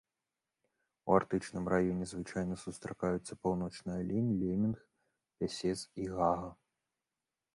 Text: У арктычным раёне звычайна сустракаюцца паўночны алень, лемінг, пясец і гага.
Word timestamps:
У 1.07 1.15
арктычным 1.17 1.65
раёне 1.73 2.05
звычайна 2.13 2.55
сустракаюцца 2.63 3.33
паўночны 3.43 3.91
алень, 4.01 4.31
лемінг, 4.41 4.77
пясец 5.43 5.75
і 6.05 6.11
гага. 6.15 6.49